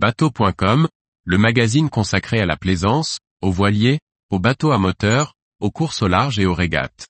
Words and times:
Bateau.com, 0.00 0.86
le 1.24 1.38
magazine 1.38 1.90
consacré 1.90 2.38
à 2.38 2.46
la 2.46 2.56
plaisance, 2.56 3.18
aux 3.42 3.50
voiliers, 3.50 3.98
aux 4.30 4.38
bateaux 4.38 4.70
à 4.70 4.78
moteur, 4.78 5.34
aux 5.58 5.72
courses 5.72 6.02
au 6.02 6.06
large 6.06 6.38
et 6.38 6.46
aux 6.46 6.54
régates. 6.54 7.08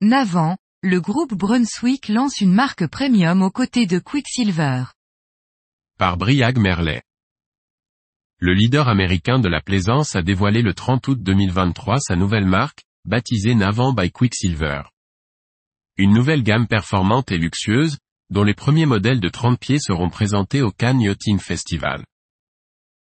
Navant, 0.00 0.56
le 0.84 1.00
groupe 1.00 1.34
Brunswick 1.34 2.06
lance 2.06 2.40
une 2.40 2.54
marque 2.54 2.86
premium 2.86 3.42
aux 3.42 3.50
côtés 3.50 3.86
de 3.86 3.98
Quicksilver. 3.98 4.84
Par 5.98 6.16
Briag 6.16 6.58
Merlet. 6.58 7.02
Le 8.38 8.52
leader 8.52 8.88
américain 8.88 9.38
de 9.38 9.48
la 9.48 9.62
plaisance 9.62 10.14
a 10.14 10.20
dévoilé 10.20 10.60
le 10.60 10.74
30 10.74 11.08
août 11.08 11.18
2023 11.22 12.00
sa 12.00 12.16
nouvelle 12.16 12.44
marque, 12.44 12.84
baptisée 13.06 13.54
Navant 13.54 13.94
by 13.94 14.10
Quicksilver. 14.10 14.82
Une 15.96 16.12
nouvelle 16.12 16.42
gamme 16.42 16.66
performante 16.66 17.32
et 17.32 17.38
luxueuse, 17.38 17.96
dont 18.28 18.42
les 18.42 18.52
premiers 18.52 18.84
modèles 18.84 19.20
de 19.20 19.30
30 19.30 19.58
pieds 19.58 19.78
seront 19.78 20.10
présentés 20.10 20.60
au 20.60 20.70
Cannes 20.70 21.00
Yachting 21.00 21.38
Festival. 21.38 22.04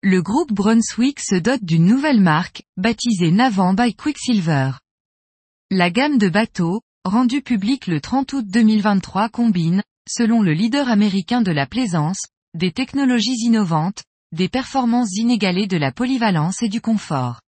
Le 0.02 0.22
groupe 0.22 0.54
Brunswick 0.54 1.20
se 1.20 1.36
dote 1.36 1.66
d'une 1.66 1.86
nouvelle 1.86 2.22
marque, 2.22 2.64
baptisée 2.78 3.32
Navant 3.32 3.74
by 3.74 3.94
Quicksilver. 3.94 4.72
La 5.70 5.90
gamme 5.90 6.18
de 6.18 6.30
bateaux, 6.30 6.80
rendue 7.04 7.42
publique 7.42 7.88
le 7.88 8.00
30 8.00 8.32
août 8.32 8.46
2023 8.48 9.28
combine, 9.28 9.84
selon 10.08 10.42
le 10.42 10.54
leader 10.54 10.88
américain 10.88 11.42
de 11.42 11.52
la 11.52 11.68
plaisance, 11.68 12.28
des 12.54 12.72
technologies 12.72 13.36
innovantes, 13.44 14.06
des 14.36 14.50
performances 14.50 15.16
inégalées 15.16 15.66
de 15.66 15.78
la 15.78 15.92
polyvalence 15.92 16.62
et 16.62 16.70
du 16.70 16.82
confort. 16.82 17.42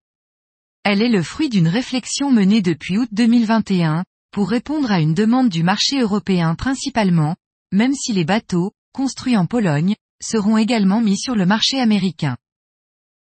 Elle 0.84 1.02
est 1.02 1.10
le 1.10 1.22
fruit 1.22 1.50
d'une 1.50 1.68
réflexion 1.68 2.32
menée 2.32 2.62
depuis 2.62 2.98
août 2.98 3.10
2021, 3.12 4.06
pour 4.32 4.50
répondre 4.50 4.92
à 4.92 5.02
une 5.02 5.14
demande 5.14 5.50
du 5.50 5.64
marché 5.64 6.00
européen 6.00 6.56
principalement, 6.56 7.36
même 7.74 7.94
si 7.94 8.14
les 8.14 8.24
bateaux, 8.24 8.72
construits 8.94 9.36
en 9.36 9.46
Pologne, 9.46 9.96
seront 10.24 10.58
également 10.58 11.02
mis 11.02 11.18
sur 11.18 11.36
le 11.36 11.46
marché 11.46 11.80
américain. 11.80 12.38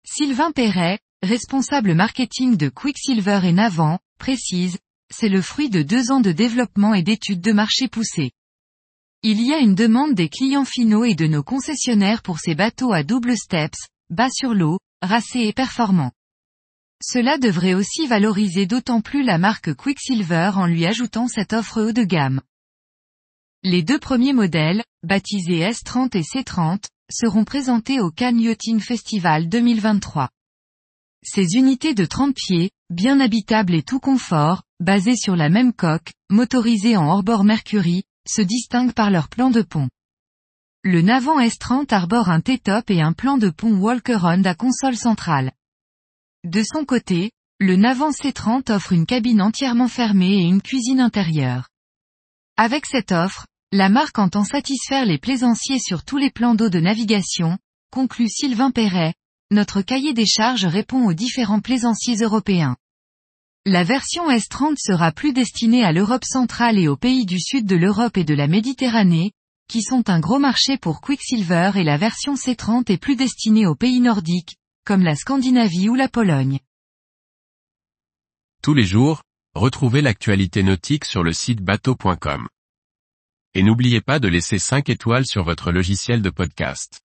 Sylvain 0.07 0.53
Perret, 0.53 0.99
responsable 1.23 1.95
marketing 1.95 2.57
de 2.59 2.69
Quicksilver 2.69 3.41
et 3.45 3.53
Navant, 3.53 3.99
précise, 4.19 4.79
c'est 5.11 5.31
le 5.31 5.41
fruit 5.41 5.71
de 5.71 5.83
deux 5.83 6.11
ans 6.11 6.21
de 6.21 6.33
développement 6.33 6.93
et 6.93 7.03
d'études 7.03 7.41
de 7.41 7.53
marché 7.53 7.89
poussées. 7.89 8.33
Il 9.27 9.41
y 9.41 9.55
a 9.55 9.59
une 9.59 9.75
demande 9.75 10.13
des 10.13 10.29
clients 10.29 10.67
finaux 10.67 11.03
et 11.07 11.15
de 11.15 11.27
nos 11.27 11.43
concessionnaires 11.43 12.21
pour 12.21 12.39
ces 12.39 12.55
bateaux 12.55 12.93
à 12.93 13.03
double 13.03 13.39
steps, 13.39 13.89
bas 14.11 14.29
sur 14.29 14.53
l'eau, 14.53 14.79
racés 15.01 15.47
et 15.47 15.55
performants. 15.55 16.13
Cela 17.03 17.39
devrait 17.39 17.73
aussi 17.73 18.07
valoriser 18.07 18.67
d'autant 18.67 19.01
plus 19.01 19.23
la 19.23 19.39
marque 19.39 19.73
Quicksilver 19.73 20.51
en 20.57 20.67
lui 20.67 20.85
ajoutant 20.85 21.27
cette 21.27 21.55
offre 21.55 21.81
haut 21.81 21.93
de 21.93 22.05
gamme. 22.05 22.43
Les 23.63 23.83
deux 23.83 23.99
premiers 23.99 24.35
modèles, 24.35 24.85
baptisés 25.03 25.71
S30 25.71 26.19
et 26.19 26.21
C30, 26.21 26.85
seront 27.11 27.47
présentés 27.47 28.01
au 28.01 28.11
Cannes 28.11 28.41
Yachting 28.41 28.79
Festival 28.79 29.49
2023. 29.49 30.29
Ces 31.23 31.55
unités 31.55 31.95
de 31.95 32.05
30 32.05 32.35
pieds, 32.35 32.73
bien 32.91 33.21
habitables 33.21 33.75
et 33.75 33.83
tout 33.83 34.01
confort, 34.01 34.65
basées 34.81 35.17
sur 35.17 35.35
la 35.35 35.49
même 35.49 35.73
coque, 35.73 36.13
motorisées 36.29 36.99
en 36.99 37.09
hors-bord 37.09 37.45
Mercury, 37.45 38.05
se 38.29 38.43
distinguent 38.43 38.93
par 38.93 39.11
leur 39.11 39.29
plan 39.29 39.51
de 39.51 39.63
pont. 39.63 39.89
Le 40.83 41.01
Navant 41.01 41.41
S30 41.41 41.93
arbore 41.95 42.29
un 42.29 42.41
T-top 42.41 42.91
et 42.91 43.01
un 43.01 43.13
plan 43.13 43.39
de 43.39 43.51
pont 43.51 43.75
Walker-on 43.77 44.45
à 44.45 44.55
console 44.55 44.97
centrale. 44.97 45.53
De 46.45 46.63
son 46.63 46.85
côté, 46.85 47.31
le 47.59 47.77
Navant 47.77 48.11
C30 48.11 48.71
offre 48.71 48.93
une 48.93 49.07
cabine 49.07 49.41
entièrement 49.41 49.89
fermée 49.89 50.43
et 50.43 50.45
une 50.45 50.61
cuisine 50.61 51.01
intérieure. 51.01 51.69
Avec 52.57 52.85
cette 52.87 53.13
offre, 53.13 53.47
la 53.73 53.89
marque 53.89 54.19
entend 54.19 54.45
satisfaire 54.45 55.07
les 55.07 55.19
plaisanciers 55.19 55.79
sur 55.79 56.05
tous 56.05 56.19
les 56.19 56.31
plans 56.31 56.55
d'eau 56.55 56.69
de 56.69 56.81
navigation, 56.81 57.59
conclut 57.91 58.29
Sylvain 58.29 58.71
Perret, 58.71 59.15
notre 59.51 59.83
cahier 59.83 60.15
des 60.15 60.27
charges 60.27 60.67
répond 60.67 61.07
aux 61.07 61.15
différents 61.15 61.61
plaisanciers 61.61 62.17
européens. 62.17 62.77
La 63.67 63.83
version 63.83 64.29
S30 64.31 64.77
sera 64.77 65.11
plus 65.11 65.33
destinée 65.33 65.85
à 65.85 65.93
l'Europe 65.93 66.27
centrale 66.27 66.79
et 66.79 66.87
aux 66.87 66.99
pays 66.99 67.25
du 67.25 67.41
sud 67.41 67.65
de 67.65 67.77
l'Europe 67.77 68.19
et 68.19 68.25
de 68.25 68.35
la 68.35 68.47
Méditerranée, 68.47 69.33
qui 69.69 69.81
sont 69.81 70.11
un 70.11 70.21
gros 70.21 70.39
marché 70.39 70.77
pour 70.77 71.01
Quicksilver 71.01 71.71
et 71.77 71.83
la 71.83 71.97
version 71.97 72.35
C30 72.35 72.93
est 72.93 72.99
plus 72.99 73.17
destinée 73.17 73.67
aux 73.67 73.75
pays 73.75 74.01
nordiques, 74.01 74.57
comme 74.85 75.03
la 75.03 75.17
Scandinavie 75.17 75.89
ou 75.89 75.95
la 75.95 76.11
Pologne. 76.11 76.61
Tous 78.63 78.75
les 78.75 78.85
jours, 78.85 79.23
retrouvez 79.55 80.03
l'actualité 80.03 80.63
nautique 80.63 81.07
sur 81.07 81.23
le 81.23 81.33
site 81.33 81.63
bateau.com. 81.63 82.47
Et 83.55 83.63
n'oubliez 83.63 84.03
pas 84.03 84.19
de 84.19 84.29
laisser 84.29 84.59
5 84.59 84.91
étoiles 84.91 85.25
sur 85.25 85.43
votre 85.43 85.73
logiciel 85.73 86.21
de 86.21 86.29
podcast. 86.29 87.04